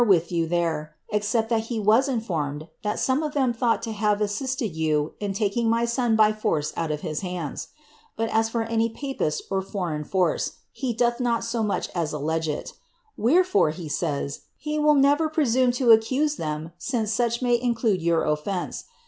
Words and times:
305 0.03 0.31
foa 0.31 0.49
there, 0.49 0.95
except 1.11 1.49
that 1.49 1.65
he 1.65 1.79
was 1.79 2.09
in 2.09 2.19
formed, 2.19 2.67
that 2.81 2.97
some 2.97 3.21
of 3.21 3.35
them 3.35 3.53
thought 3.53 3.83
to 3.83 3.91
have 3.91 4.17
aasitted 4.19 4.73
joa 4.75 5.11
in 5.19 5.31
taking 5.31 5.69
my 5.69 5.85
son 5.85 6.15
by 6.15 6.33
force 6.33 6.73
out 6.75 6.89
of 6.89 7.01
his 7.01 7.21
hands. 7.21 7.67
But 8.15 8.31
as 8.33 8.49
for 8.49 8.63
any 8.63 8.89
papist 8.89 9.43
or 9.51 9.61
Ibreign 9.61 10.03
force, 10.07 10.53
he 10.71 10.91
doth 10.91 11.19
not 11.19 11.43
so 11.43 11.61
much 11.61 11.87
as 11.93 12.13
allege 12.13 12.49
it. 12.49 12.73
Wherefore, 13.15 13.69
he 13.69 13.87
say^ 13.87 14.39
he 14.57 14.79
will 14.79 14.95
nerer 14.95 15.29
presume 15.31 15.71
to 15.73 15.91
accuse 15.91 16.37
them 16.37 16.71
since 16.79 17.13
such 17.13 17.43
may 17.43 17.61
include 17.61 18.01
your 18.01 18.23
offence. 18.25 18.85